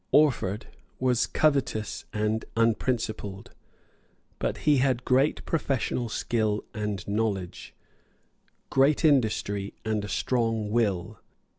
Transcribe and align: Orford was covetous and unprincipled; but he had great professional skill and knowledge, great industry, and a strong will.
Orford 0.11 0.65
was 0.99 1.27
covetous 1.27 2.05
and 2.11 2.43
unprincipled; 2.57 3.51
but 4.39 4.57
he 4.65 4.77
had 4.77 5.05
great 5.05 5.45
professional 5.45 6.09
skill 6.09 6.63
and 6.73 7.07
knowledge, 7.07 7.75
great 8.71 9.05
industry, 9.05 9.75
and 9.85 10.03
a 10.03 10.09
strong 10.09 10.71
will. 10.71 11.19